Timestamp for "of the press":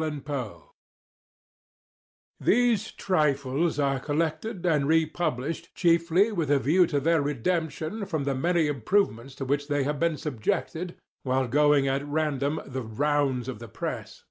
13.46-14.24